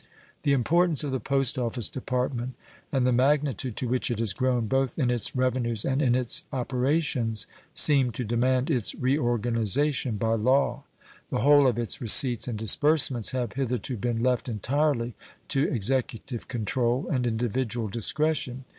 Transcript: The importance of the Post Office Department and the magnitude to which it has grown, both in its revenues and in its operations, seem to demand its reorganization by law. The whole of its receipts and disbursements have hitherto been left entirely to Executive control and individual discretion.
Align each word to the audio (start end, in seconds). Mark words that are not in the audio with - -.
The 0.41 0.51
importance 0.53 1.03
of 1.03 1.11
the 1.11 1.19
Post 1.19 1.59
Office 1.59 1.87
Department 1.87 2.55
and 2.91 3.05
the 3.05 3.11
magnitude 3.11 3.77
to 3.77 3.87
which 3.87 4.09
it 4.09 4.17
has 4.17 4.33
grown, 4.33 4.65
both 4.65 4.97
in 4.97 5.11
its 5.11 5.35
revenues 5.35 5.85
and 5.85 6.01
in 6.01 6.15
its 6.15 6.41
operations, 6.51 7.45
seem 7.75 8.09
to 8.13 8.23
demand 8.23 8.71
its 8.71 8.95
reorganization 8.95 10.17
by 10.17 10.33
law. 10.33 10.85
The 11.29 11.41
whole 11.41 11.67
of 11.67 11.77
its 11.77 12.01
receipts 12.01 12.47
and 12.47 12.57
disbursements 12.57 13.29
have 13.29 13.53
hitherto 13.53 13.95
been 13.95 14.23
left 14.23 14.49
entirely 14.49 15.13
to 15.49 15.71
Executive 15.71 16.47
control 16.47 17.07
and 17.07 17.27
individual 17.27 17.87
discretion. 17.87 18.65